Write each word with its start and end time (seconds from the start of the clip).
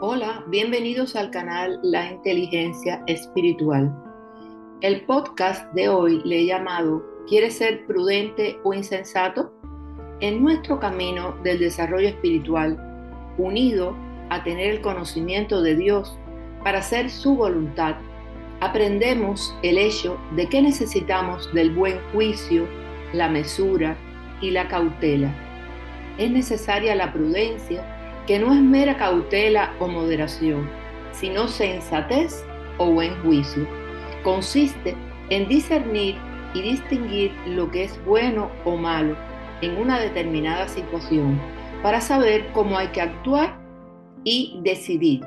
Hola, 0.00 0.44
bienvenidos 0.46 1.16
al 1.16 1.32
canal 1.32 1.80
La 1.82 2.12
Inteligencia 2.12 3.02
Espiritual. 3.08 3.92
El 4.80 5.04
podcast 5.06 5.72
de 5.72 5.88
hoy 5.88 6.22
le 6.24 6.38
he 6.38 6.46
llamado 6.46 7.02
¿Quieres 7.26 7.58
ser 7.58 7.84
prudente 7.84 8.60
o 8.62 8.72
insensato? 8.72 9.52
En 10.20 10.40
nuestro 10.40 10.78
camino 10.78 11.34
del 11.42 11.58
desarrollo 11.58 12.06
espiritual, 12.06 12.78
unido 13.38 13.96
a 14.30 14.44
tener 14.44 14.70
el 14.70 14.80
conocimiento 14.82 15.62
de 15.62 15.74
Dios 15.74 16.16
para 16.62 16.78
hacer 16.78 17.10
su 17.10 17.34
voluntad, 17.34 17.96
aprendemos 18.60 19.52
el 19.64 19.78
hecho 19.78 20.16
de 20.36 20.48
que 20.48 20.62
necesitamos 20.62 21.52
del 21.54 21.74
buen 21.74 21.98
juicio, 22.12 22.68
la 23.12 23.28
mesura 23.28 23.96
y 24.40 24.52
la 24.52 24.68
cautela. 24.68 25.34
Es 26.18 26.30
necesaria 26.30 26.94
la 26.94 27.12
prudencia 27.12 27.97
que 28.28 28.38
no 28.38 28.52
es 28.52 28.60
mera 28.60 28.98
cautela 28.98 29.74
o 29.80 29.88
moderación, 29.88 30.68
sino 31.12 31.48
sensatez 31.48 32.44
o 32.76 32.92
buen 32.92 33.14
juicio. 33.22 33.66
Consiste 34.22 34.94
en 35.30 35.48
discernir 35.48 36.14
y 36.52 36.60
distinguir 36.60 37.32
lo 37.46 37.70
que 37.70 37.84
es 37.84 38.04
bueno 38.04 38.50
o 38.66 38.76
malo 38.76 39.16
en 39.62 39.78
una 39.78 39.98
determinada 39.98 40.68
situación 40.68 41.40
para 41.82 42.02
saber 42.02 42.52
cómo 42.52 42.76
hay 42.76 42.88
que 42.88 43.00
actuar 43.00 43.58
y 44.24 44.60
decidir. 44.62 45.24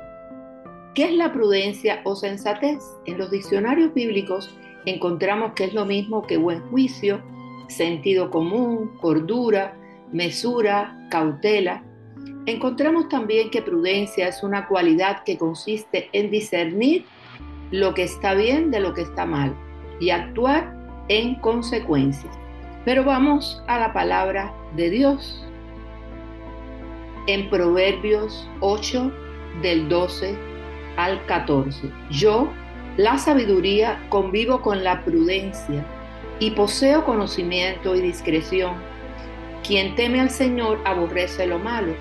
¿Qué 0.94 1.06
es 1.06 1.12
la 1.14 1.32
prudencia 1.32 2.02
o 2.04 2.14
sensatez? 2.14 2.78
En 3.06 3.18
los 3.18 3.32
diccionarios 3.32 3.92
bíblicos 3.94 4.56
encontramos 4.86 5.54
que 5.54 5.64
es 5.64 5.74
lo 5.74 5.86
mismo 5.86 6.22
que 6.22 6.36
buen 6.36 6.60
juicio, 6.70 7.20
sentido 7.66 8.30
común, 8.30 8.96
cordura, 9.00 9.76
mesura, 10.12 11.08
cautela, 11.10 11.82
Encontramos 12.44 13.08
también 13.08 13.50
que 13.50 13.62
prudencia 13.62 14.26
es 14.26 14.42
una 14.42 14.66
cualidad 14.66 15.22
que 15.22 15.38
consiste 15.38 16.08
en 16.12 16.28
discernir 16.30 17.04
lo 17.70 17.94
que 17.94 18.02
está 18.02 18.34
bien 18.34 18.72
de 18.72 18.80
lo 18.80 18.94
que 18.94 19.02
está 19.02 19.24
mal 19.24 19.54
y 20.00 20.10
actuar 20.10 20.74
en 21.08 21.36
consecuencia. 21.36 22.28
Pero 22.84 23.04
vamos 23.04 23.62
a 23.68 23.78
la 23.78 23.92
palabra 23.92 24.52
de 24.74 24.90
Dios. 24.90 25.46
En 27.28 27.48
Proverbios 27.48 28.48
8 28.58 29.12
del 29.62 29.88
12 29.88 30.34
al 30.96 31.24
14. 31.26 31.92
Yo, 32.10 32.50
la 32.96 33.18
sabiduría, 33.18 34.04
convivo 34.08 34.62
con 34.62 34.82
la 34.82 35.04
prudencia 35.04 35.86
y 36.40 36.50
poseo 36.50 37.04
conocimiento 37.04 37.94
y 37.94 38.00
discreción. 38.00 38.74
Quien 39.64 39.94
teme 39.94 40.20
al 40.20 40.30
Señor 40.30 40.80
aborrece 40.84 41.46
lo 41.46 41.60
malo 41.60 41.94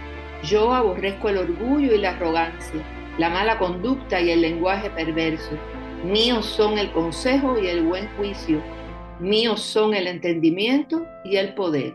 yo 0.44 0.74
aborrezco 0.74 1.30
el 1.30 1.38
orgullo 1.38 1.94
y 1.94 1.98
la 2.00 2.12
arrogancia, 2.12 2.82
la 3.18 3.30
mala 3.30 3.60
conducta 3.60 4.20
y 4.20 4.32
el 4.32 4.42
lenguaje 4.42 4.90
perverso. 4.90 5.52
Míos 6.04 6.46
son 6.46 6.78
el 6.78 6.92
consejo 6.92 7.60
y 7.60 7.68
el 7.68 7.84
buen 7.84 8.08
juicio. 8.18 8.62
Míos 9.20 9.62
son 9.62 9.94
el 9.94 10.08
entendimiento 10.08 11.06
y 11.24 11.38
el 11.38 11.54
poder. 11.54 11.94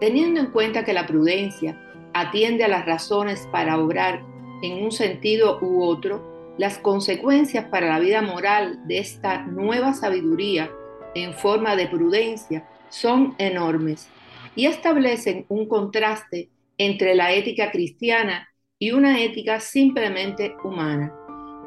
Teniendo 0.00 0.40
en 0.40 0.46
cuenta 0.46 0.84
que 0.84 0.92
la 0.92 1.06
prudencia 1.06 1.80
atiende 2.14 2.64
a 2.64 2.68
las 2.68 2.86
razones 2.86 3.48
para 3.52 3.78
obrar 3.78 4.22
en 4.62 4.82
un 4.82 4.90
sentido 4.90 5.58
u 5.60 5.84
otro, 5.84 6.54
las 6.58 6.78
consecuencias 6.78 7.66
para 7.66 7.88
la 7.88 8.00
vida 8.00 8.22
moral 8.22 8.80
de 8.88 8.98
esta 8.98 9.42
nueva 9.42 9.94
sabiduría 9.94 10.70
en 11.14 11.32
forma 11.32 11.76
de 11.76 11.86
prudencia 11.86 12.68
son 12.88 13.34
enormes 13.38 14.08
y 14.56 14.66
establecen 14.66 15.46
un 15.48 15.68
contraste 15.68 16.50
entre 16.78 17.14
la 17.14 17.32
ética 17.32 17.70
cristiana 17.70 18.48
y 18.78 18.92
una 18.92 19.22
ética 19.22 19.60
simplemente 19.60 20.56
humana. 20.64 21.12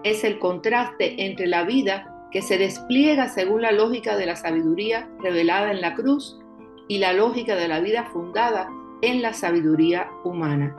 Es 0.03 0.23
el 0.23 0.39
contraste 0.39 1.25
entre 1.25 1.47
la 1.47 1.63
vida 1.63 2.27
que 2.31 2.41
se 2.41 2.57
despliega 2.57 3.29
según 3.29 3.61
la 3.61 3.71
lógica 3.71 4.17
de 4.17 4.25
la 4.25 4.35
sabiduría 4.35 5.07
revelada 5.21 5.71
en 5.71 5.81
la 5.81 5.93
cruz 5.93 6.39
y 6.87 6.97
la 6.97 7.13
lógica 7.13 7.55
de 7.55 7.67
la 7.67 7.79
vida 7.79 8.05
fundada 8.05 8.67
en 9.01 9.21
la 9.21 9.33
sabiduría 9.33 10.09
humana. 10.23 10.75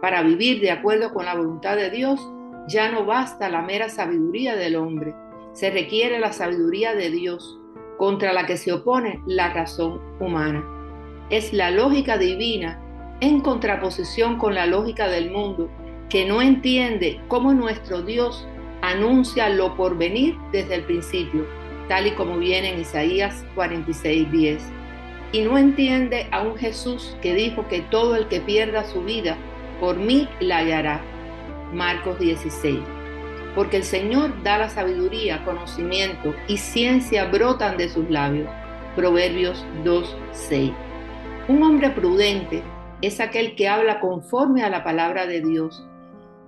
Para 0.00 0.22
vivir 0.22 0.60
de 0.60 0.70
acuerdo 0.70 1.12
con 1.12 1.24
la 1.24 1.34
voluntad 1.34 1.76
de 1.76 1.90
Dios, 1.90 2.20
ya 2.68 2.90
no 2.90 3.04
basta 3.04 3.48
la 3.48 3.62
mera 3.62 3.88
sabiduría 3.88 4.54
del 4.54 4.76
hombre, 4.76 5.14
se 5.52 5.70
requiere 5.70 6.18
la 6.18 6.32
sabiduría 6.32 6.94
de 6.94 7.10
Dios, 7.10 7.58
contra 7.98 8.32
la 8.32 8.46
que 8.46 8.56
se 8.56 8.72
opone 8.72 9.20
la 9.26 9.52
razón 9.52 10.00
humana 10.20 10.74
es 11.30 11.52
la 11.52 11.70
lógica 11.70 12.18
divina 12.18 12.78
en 13.20 13.40
contraposición 13.40 14.38
con 14.38 14.54
la 14.54 14.66
lógica 14.66 15.08
del 15.08 15.30
mundo, 15.30 15.70
que 16.08 16.26
no 16.26 16.42
entiende 16.42 17.20
cómo 17.28 17.54
nuestro 17.54 18.02
Dios 18.02 18.46
anuncia 18.82 19.48
lo 19.48 19.76
por 19.76 19.96
venir 19.96 20.36
desde 20.52 20.74
el 20.74 20.82
principio, 20.82 21.46
tal 21.88 22.06
y 22.06 22.10
como 22.12 22.36
viene 22.38 22.70
en 22.70 22.80
Isaías 22.80 23.44
46:10. 23.54 24.60
Y 25.32 25.40
no 25.40 25.58
entiende 25.58 26.28
a 26.30 26.42
un 26.42 26.56
Jesús 26.56 27.16
que 27.22 27.34
dijo 27.34 27.66
que 27.66 27.80
todo 27.80 28.14
el 28.14 28.28
que 28.28 28.40
pierda 28.40 28.84
su 28.84 29.02
vida 29.02 29.36
por 29.80 29.96
mí 29.96 30.28
la 30.40 30.58
hallará. 30.58 31.00
Marcos 31.72 32.18
16. 32.18 32.78
Porque 33.54 33.78
el 33.78 33.84
Señor 33.84 34.42
da 34.42 34.58
la 34.58 34.68
sabiduría, 34.68 35.44
conocimiento 35.44 36.34
y 36.46 36.58
ciencia 36.58 37.24
brotan 37.24 37.76
de 37.76 37.88
sus 37.88 38.08
labios. 38.10 38.48
Proverbios 38.94 39.64
2:6. 39.82 40.83
Un 41.46 41.62
hombre 41.62 41.90
prudente 41.90 42.62
es 43.02 43.20
aquel 43.20 43.54
que 43.54 43.68
habla 43.68 44.00
conforme 44.00 44.62
a 44.62 44.70
la 44.70 44.82
palabra 44.82 45.26
de 45.26 45.42
Dios, 45.42 45.86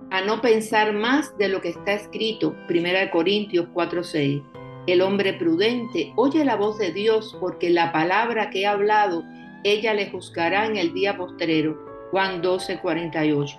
a 0.09 0.21
no 0.21 0.41
pensar 0.41 0.91
más 0.93 1.37
de 1.37 1.49
lo 1.49 1.61
que 1.61 1.69
está 1.69 1.93
escrito, 1.93 2.55
1 2.67 3.11
Corintios 3.11 3.67
4:6. 3.75 4.41
El 4.87 5.03
hombre 5.03 5.33
prudente 5.33 6.13
oye 6.15 6.43
la 6.43 6.55
voz 6.55 6.79
de 6.79 6.91
Dios 6.93 7.37
porque 7.39 7.69
la 7.69 7.91
palabra 7.91 8.49
que 8.49 8.65
ha 8.65 8.71
hablado, 8.71 9.23
ella 9.63 9.93
le 9.93 10.09
juzgará 10.09 10.65
en 10.65 10.77
el 10.77 10.91
día 10.95 11.15
postrero, 11.15 11.77
Juan 12.09 12.41
12:48. 12.41 13.55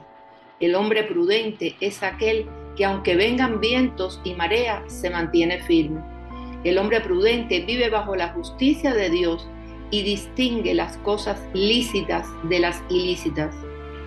El 0.58 0.74
hombre 0.74 1.04
prudente 1.04 1.76
es 1.80 2.02
aquel 2.02 2.46
que 2.74 2.84
aunque 2.84 3.14
vengan 3.14 3.60
vientos 3.60 4.20
y 4.24 4.34
marea, 4.34 4.82
se 4.88 5.08
mantiene 5.08 5.62
firme. 5.62 6.00
El 6.64 6.78
hombre 6.78 7.00
prudente 7.00 7.60
vive 7.60 7.90
bajo 7.90 8.16
la 8.16 8.30
justicia 8.30 8.92
de 8.92 9.08
Dios 9.08 9.48
y 9.90 10.02
distingue 10.02 10.74
las 10.74 10.96
cosas 10.98 11.40
lícitas 11.54 12.26
de 12.44 12.60
las 12.60 12.82
ilícitas, 12.88 13.54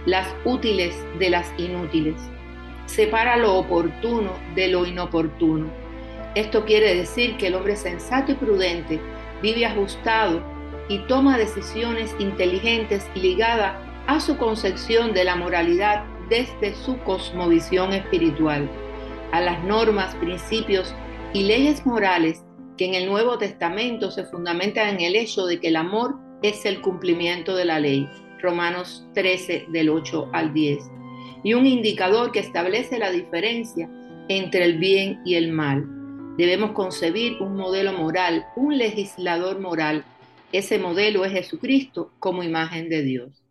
las 0.06 0.28
útiles 0.46 0.96
de 1.20 1.30
las 1.30 1.52
inútiles. 1.58 2.16
Separa 2.86 3.38
lo 3.38 3.56
oportuno 3.56 4.32
de 4.56 4.68
lo 4.68 4.86
inoportuno. 4.86 5.68
Esto 6.36 6.66
quiere 6.66 6.96
decir 6.96 7.38
que 7.38 7.48
el 7.48 7.56
hombre 7.56 7.76
sensato 7.76 8.32
y 8.32 8.36
prudente 8.36 9.00
vive 9.42 9.66
ajustado 9.66 10.42
y 10.88 11.00
toma 11.08 11.38
decisiones 11.38 12.16
inteligentes 12.20 13.10
ligadas 13.16 13.76
a 14.08 14.20
su 14.20 14.38
concepción 14.38 15.14
de 15.14 15.24
la 15.24 15.36
moralidad 15.36 16.04
desde 16.30 16.76
su 16.76 16.98
cosmovisión 17.00 17.94
espiritual, 17.94 18.70
a 19.32 19.42
las 19.42 19.64
normas, 19.64 20.16
principios 20.16 20.94
y 21.34 21.44
leyes 21.44 21.86
morales 21.86 22.44
que 22.82 22.88
en 22.88 22.96
el 22.96 23.06
Nuevo 23.06 23.38
Testamento 23.38 24.10
se 24.10 24.24
fundamenta 24.24 24.90
en 24.90 25.00
el 25.02 25.16
hecho 25.16 25.46
de 25.46 25.60
que 25.60 25.68
el 25.68 25.76
amor 25.76 26.16
es 26.42 26.66
el 26.66 26.82
cumplimiento 26.82 27.56
de 27.56 27.64
la 27.64 27.80
ley, 27.80 28.10
Romanos 28.40 29.06
13 29.14 29.68
del 29.70 29.88
8 29.88 30.32
al 30.34 30.52
10, 30.52 30.80
y 31.44 31.54
un 31.54 31.68
indicador 31.68 32.32
que 32.32 32.40
establece 32.40 32.98
la 32.98 33.12
diferencia 33.12 33.88
entre 34.30 34.66
el 34.66 34.80
bien 34.80 35.22
y 35.24 35.36
el 35.36 35.52
mal. 35.52 35.86
Debemos 36.40 36.72
concebir 36.72 37.40
un 37.40 37.56
modelo 37.56 37.94
moral, 37.94 38.48
un 38.56 38.76
legislador 38.76 39.60
moral. 39.60 40.04
Ese 40.52 40.80
modelo 40.80 41.24
es 41.24 41.34
Jesucristo 41.34 42.12
como 42.18 42.42
imagen 42.42 42.90
de 42.90 43.04
Dios. 43.04 43.44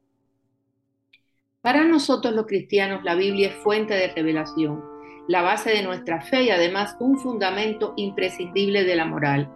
Para 1.61 1.85
nosotros 1.85 2.35
los 2.35 2.47
cristianos 2.47 3.05
la 3.05 3.15
Biblia 3.15 3.50
es 3.50 3.55
fuente 3.62 3.94
de 3.94 4.09
revelación 4.09 4.82
la 5.31 5.43
base 5.43 5.71
de 5.71 5.85
nuestra 5.85 6.21
fe 6.23 6.43
y 6.43 6.50
además 6.50 6.97
un 6.99 7.17
fundamento 7.17 7.94
imprescindible 7.94 8.82
de 8.82 8.97
la 8.97 9.05
moral. 9.05 9.49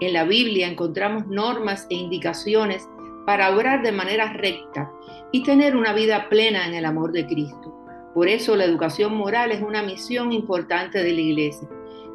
En 0.00 0.14
la 0.14 0.24
Biblia 0.24 0.66
encontramos 0.66 1.28
normas 1.28 1.86
e 1.90 1.94
indicaciones 1.94 2.88
para 3.24 3.54
obrar 3.54 3.82
de 3.82 3.92
manera 3.92 4.32
recta 4.32 4.90
y 5.30 5.44
tener 5.44 5.76
una 5.76 5.92
vida 5.92 6.28
plena 6.28 6.66
en 6.66 6.74
el 6.74 6.84
amor 6.84 7.12
de 7.12 7.24
Cristo. 7.24 7.72
Por 8.14 8.26
eso 8.26 8.56
la 8.56 8.64
educación 8.64 9.14
moral 9.14 9.52
es 9.52 9.62
una 9.62 9.84
misión 9.84 10.32
importante 10.32 11.04
de 11.04 11.12
la 11.12 11.20
Iglesia. 11.20 11.68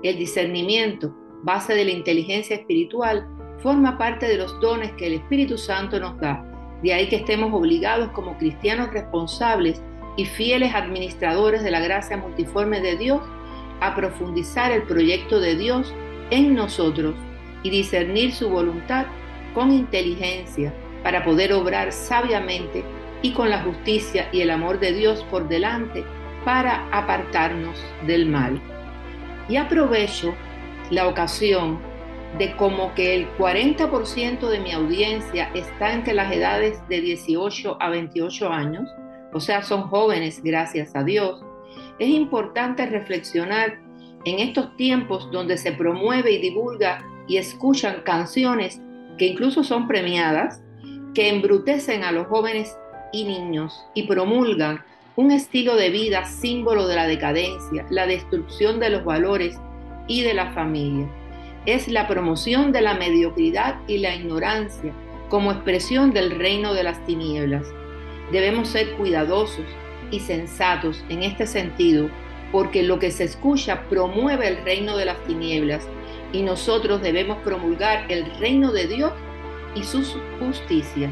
El 0.03 0.17
discernimiento, 0.17 1.15
base 1.43 1.75
de 1.75 1.85
la 1.85 1.91
inteligencia 1.91 2.57
espiritual, 2.57 3.25
forma 3.59 3.97
parte 3.97 4.27
de 4.27 4.35
los 4.35 4.59
dones 4.59 4.91
que 4.97 5.07
el 5.07 5.13
Espíritu 5.13 5.57
Santo 5.57 5.97
nos 5.97 6.19
da. 6.19 6.43
De 6.83 6.93
ahí 6.93 7.07
que 7.07 7.15
estemos 7.15 7.53
obligados 7.53 8.11
como 8.11 8.37
cristianos 8.37 8.91
responsables 8.91 9.81
y 10.17 10.25
fieles 10.25 10.75
administradores 10.75 11.63
de 11.63 11.71
la 11.71 11.79
gracia 11.79 12.17
multiforme 12.17 12.81
de 12.81 12.97
Dios 12.97 13.21
a 13.79 13.95
profundizar 13.95 14.71
el 14.71 14.83
proyecto 14.83 15.39
de 15.39 15.55
Dios 15.55 15.93
en 16.31 16.55
nosotros 16.55 17.15
y 17.63 17.69
discernir 17.69 18.33
su 18.33 18.49
voluntad 18.49 19.05
con 19.53 19.71
inteligencia 19.71 20.73
para 21.03 21.23
poder 21.23 21.53
obrar 21.53 21.93
sabiamente 21.93 22.83
y 23.21 23.31
con 23.31 23.49
la 23.49 23.61
justicia 23.63 24.27
y 24.31 24.41
el 24.41 24.49
amor 24.49 24.79
de 24.79 24.91
Dios 24.91 25.25
por 25.29 25.47
delante 25.47 26.03
para 26.43 26.87
apartarnos 26.91 27.79
del 28.05 28.25
mal. 28.27 28.61
Y 29.47 29.57
aprovecho 29.57 30.33
la 30.89 31.07
ocasión 31.07 31.79
de 32.37 32.55
como 32.55 32.93
que 32.93 33.15
el 33.15 33.27
40% 33.37 34.49
de 34.49 34.59
mi 34.59 34.71
audiencia 34.71 35.49
está 35.53 35.93
entre 35.93 36.13
las 36.13 36.31
edades 36.31 36.81
de 36.89 37.01
18 37.01 37.77
a 37.79 37.89
28 37.89 38.49
años, 38.49 38.89
o 39.33 39.39
sea, 39.39 39.63
son 39.63 39.83
jóvenes, 39.83 40.41
gracias 40.43 40.95
a 40.95 41.03
Dios, 41.03 41.43
es 41.99 42.09
importante 42.09 42.85
reflexionar 42.85 43.79
en 44.25 44.39
estos 44.39 44.75
tiempos 44.77 45.29
donde 45.31 45.57
se 45.57 45.71
promueve 45.71 46.31
y 46.31 46.37
divulga 46.39 47.03
y 47.27 47.37
escuchan 47.37 48.01
canciones 48.03 48.81
que 49.17 49.27
incluso 49.27 49.63
son 49.63 49.87
premiadas, 49.87 50.61
que 51.13 51.29
embrutecen 51.29 52.03
a 52.03 52.11
los 52.11 52.27
jóvenes 52.27 52.77
y 53.11 53.25
niños 53.25 53.85
y 53.93 54.03
promulgan 54.03 54.83
un 55.15 55.31
estilo 55.31 55.75
de 55.75 55.89
vida 55.89 56.25
símbolo 56.25 56.87
de 56.87 56.95
la 56.95 57.07
decadencia, 57.07 57.85
la 57.89 58.05
destrucción 58.05 58.79
de 58.79 58.91
los 58.91 59.03
valores 59.03 59.59
y 60.07 60.21
de 60.21 60.33
la 60.35 60.51
familia. 60.51 61.09
Es 61.65 61.87
la 61.87 62.07
promoción 62.07 62.71
de 62.71 62.81
la 62.81 62.93
mediocridad 62.93 63.79
y 63.87 63.97
la 63.97 64.15
ignorancia 64.15 64.93
como 65.29 65.51
expresión 65.51 66.13
del 66.13 66.31
reino 66.31 66.73
de 66.73 66.83
las 66.83 67.03
tinieblas. 67.05 67.67
Debemos 68.31 68.69
ser 68.69 68.91
cuidadosos 68.93 69.65
y 70.11 70.19
sensatos 70.19 71.03
en 71.09 71.23
este 71.23 71.47
sentido, 71.47 72.09
porque 72.51 72.83
lo 72.83 72.99
que 72.99 73.11
se 73.11 73.23
escucha 73.23 73.83
promueve 73.89 74.47
el 74.47 74.63
reino 74.63 74.97
de 74.97 75.05
las 75.05 75.21
tinieblas 75.25 75.87
y 76.33 76.41
nosotros 76.41 77.01
debemos 77.01 77.37
promulgar 77.39 78.05
el 78.09 78.25
reino 78.39 78.71
de 78.71 78.87
Dios 78.87 79.13
y 79.75 79.83
su 79.83 80.03
justicia. 80.39 81.11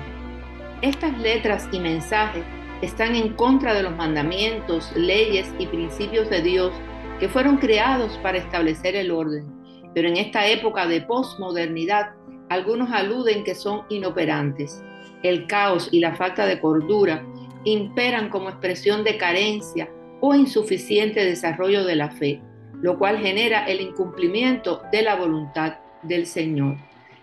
Estas 0.82 1.18
letras 1.20 1.68
y 1.72 1.80
mensajes 1.80 2.44
están 2.82 3.16
en 3.16 3.34
contra 3.34 3.74
de 3.74 3.84
los 3.84 3.96
mandamientos, 3.96 4.92
leyes 4.96 5.52
y 5.58 5.68
principios 5.68 6.30
de 6.30 6.42
Dios 6.42 6.72
que 7.20 7.30
fueron 7.30 7.58
creados 7.58 8.18
para 8.22 8.38
establecer 8.38 8.96
el 8.96 9.12
orden. 9.12 9.46
Pero 9.94 10.10
en 10.10 10.18
esta 10.18 10.46
época 10.48 10.86
de 10.86 11.02
posmodernidad, 11.02 12.12
algunos 12.50 12.92
aluden 12.92 13.44
que 13.44 13.56
son 13.56 13.84
inoperantes. 13.90 14.84
El 15.26 15.48
caos 15.48 15.90
y 15.92 16.02
la 16.02 16.14
falta 16.14 16.46
de 16.46 16.60
cordura 16.60 17.26
imperan 17.64 18.30
como 18.30 18.50
expresión 18.50 19.04
de 19.04 19.18
carencia 19.18 19.90
o 20.22 20.36
insuficiente 20.36 21.26
desarrollo 21.26 21.84
de 21.84 21.96
la 21.96 22.12
fe, 22.12 22.44
lo 22.80 23.00
cual 23.00 23.18
genera 23.18 23.66
el 23.66 23.82
incumplimiento 23.82 24.84
de 24.92 25.02
la 25.02 25.16
voluntad 25.16 25.80
del 26.04 26.28
Señor. 26.28 26.78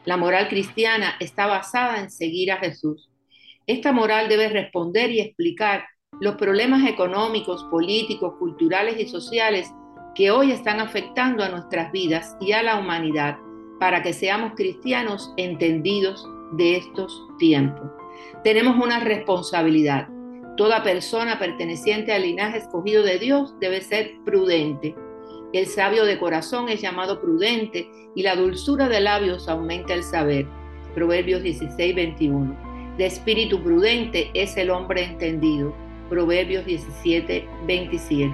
La 0.04 0.16
moral 0.16 0.49
cristiana 0.49 1.14
está 1.20 1.46
basada 1.46 2.00
en 2.00 2.10
seguir 2.10 2.50
a 2.50 2.56
Jesús. 2.56 3.08
Esta 3.69 3.93
moral 3.93 4.28
debe 4.28 4.48
responder 4.48 5.12
y 5.12 5.20
explicar 5.20 5.84
los 6.20 6.34
problemas 6.34 6.84
económicos, 6.88 7.62
políticos, 7.70 8.34
culturales 8.37 8.98
y 8.98 9.06
sociales 9.06 9.72
que 10.16 10.32
hoy 10.32 10.50
están 10.50 10.81
afectando 10.81 11.44
a 11.44 11.50
nuestras 11.50 11.93
vidas 11.93 12.37
y 12.40 12.50
a 12.50 12.64
la 12.64 12.81
humanidad 12.81 13.38
para 13.78 14.02
que 14.02 14.12
seamos 14.12 14.55
cristianos 14.56 15.32
entendidos 15.37 16.26
de 16.52 16.76
estos 16.76 17.26
tiempos. 17.38 17.90
Tenemos 18.44 18.76
una 18.82 19.00
responsabilidad. 19.00 20.08
Toda 20.56 20.82
persona 20.82 21.38
perteneciente 21.38 22.12
al 22.12 22.22
linaje 22.22 22.58
escogido 22.58 23.02
de 23.02 23.19
Dios 23.19 23.54
debe 23.60 23.81
ser 23.81 24.12
prudente. 24.25 24.94
El 25.52 25.66
sabio 25.66 26.04
de 26.04 26.19
corazón 26.19 26.69
es 26.69 26.81
llamado 26.81 27.20
prudente 27.20 27.88
y 28.14 28.22
la 28.22 28.37
dulzura 28.37 28.88
de 28.88 29.00
labios 29.00 29.49
aumenta 29.49 29.94
el 29.94 30.02
saber. 30.02 30.46
Proverbios 30.94 31.43
16, 31.43 31.94
21. 31.94 32.56
De 32.98 33.06
espíritu 33.06 33.62
prudente 33.62 34.31
es 34.34 34.56
el 34.56 34.70
hombre 34.70 35.05
entendido. 35.05 35.75
Proverbios 36.10 36.66
17, 36.66 37.48
27. 37.66 38.32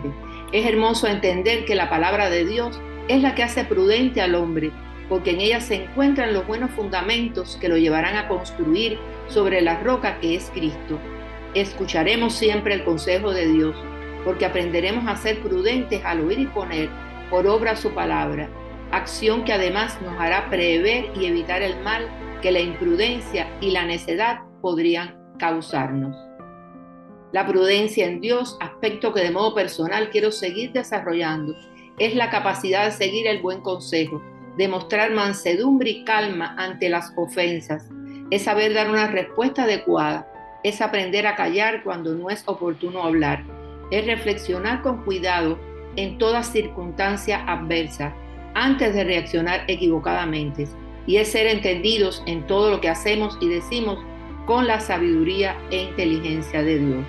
Es 0.53 0.67
hermoso 0.67 1.06
entender 1.06 1.64
que 1.64 1.76
la 1.76 1.88
palabra 1.88 2.31
de 2.31 2.44
Dios 2.44 2.81
es 3.09 3.23
la 3.23 3.35
que 3.35 3.43
hace 3.43 3.64
prudente 3.64 4.21
al 4.21 4.35
hombre, 4.35 4.73
porque 5.08 5.31
en 5.31 5.40
ella 5.40 5.60
se 5.60 5.84
encuentran 5.84 6.34
los 6.34 6.46
buenos 6.46 6.70
fundamentos 6.72 7.56
que 7.60 7.69
lo 7.69 7.76
llevarán 7.76 8.16
a 8.16 8.28
construir 8.28 8.99
sobre 9.28 9.60
la 9.60 9.81
roca 9.81 10.19
que 10.20 10.34
es 10.34 10.50
Cristo. 10.50 10.99
Escucharemos 11.55 12.34
siempre 12.34 12.75
el 12.75 12.84
consejo 12.84 13.31
de 13.32 13.49
Dios, 13.49 13.76
porque 14.25 14.44
aprenderemos 14.44 15.06
a 15.06 15.16
ser 15.16 15.40
prudentes 15.40 16.05
al 16.05 16.20
oír 16.20 16.40
y 16.40 16.46
poner 16.46 16.90
por 17.31 17.46
obra 17.46 17.76
su 17.76 17.90
palabra, 17.93 18.49
acción 18.93 19.44
que 19.44 19.52
además 19.52 19.99
nos 20.02 20.19
hará 20.19 20.49
prever 20.50 21.11
y 21.19 21.26
evitar 21.26 21.62
el 21.62 21.78
mal 21.82 22.08
que 22.43 22.52
la 22.52 22.61
imprudencia 22.61 23.49
y 23.61 23.70
la 23.70 23.84
necedad 23.84 24.40
podrían 24.61 25.16
causarnos. 25.38 26.16
La 27.32 27.46
prudencia 27.46 28.06
en 28.06 28.20
Dios, 28.20 28.56
aspecto 28.61 29.12
que 29.12 29.20
de 29.20 29.31
modo 29.31 29.54
personal 29.54 30.08
quiero 30.11 30.32
seguir 30.32 30.72
desarrollando, 30.72 31.54
es 31.99 32.14
la 32.14 32.31
capacidad 32.31 32.87
de 32.87 32.93
seguir 32.93 33.26
el 33.26 33.43
buen 33.43 33.61
consejo, 33.61 34.22
de 34.58 34.66
mostrar 34.66 35.12
mansedumbre 35.12 35.90
y 35.90 36.05
calma 36.05 36.56
ante 36.58 36.88
las 36.88 37.12
ofensas, 37.14 37.88
es 38.31 38.43
saber 38.43 38.75
dar 38.75 38.90
una 38.90 39.06
respuesta 39.06 39.62
adecuada, 39.62 40.26
es 40.64 40.81
aprender 40.81 41.28
a 41.28 41.37
callar 41.37 41.84
cuando 41.84 42.14
no 42.14 42.28
es 42.28 42.43
oportuno 42.46 43.05
hablar, 43.05 43.44
es 43.93 44.05
reflexionar 44.05 44.82
con 44.82 45.05
cuidado 45.05 45.60
en 45.94 46.19
toda 46.19 46.43
circunstancia 46.43 47.44
adversa 47.46 48.12
antes 48.55 48.93
de 48.94 49.05
reaccionar 49.05 49.62
equivocadamente. 49.69 50.66
Y 51.06 51.16
es 51.16 51.28
ser 51.28 51.46
entendidos 51.46 52.22
en 52.26 52.44
todo 52.46 52.70
lo 52.70 52.81
que 52.81 52.88
hacemos 52.88 53.38
y 53.40 53.49
decimos 53.49 53.99
con 54.44 54.66
la 54.66 54.81
sabiduría 54.81 55.56
e 55.70 55.84
inteligencia 55.84 56.62
de 56.62 56.78
Dios. 56.81 57.06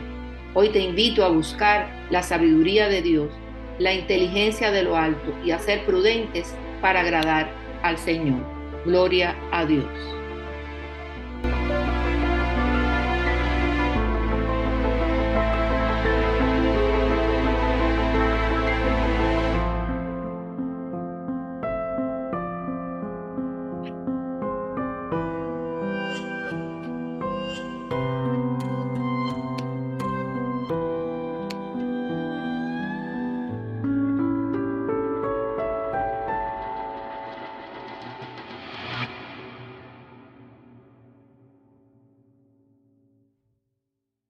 Hoy 0.54 0.70
te 0.70 0.80
invito 0.80 1.26
a 1.26 1.30
buscar 1.30 1.90
la 2.12 2.22
sabiduría 2.22 2.88
de 2.90 3.02
Dios, 3.02 3.30
la 3.80 3.94
inteligencia 3.94 4.72
de 4.72 4.84
lo 4.84 4.96
alto 4.96 5.34
y 5.44 5.52
a 5.52 5.60
ser 5.60 5.84
prudentes 5.86 6.56
para 6.82 7.02
agradar 7.02 7.50
al 7.84 7.98
Señor. 7.98 8.40
Gloria 8.86 9.36
a 9.52 9.66
Dios. 9.66 10.19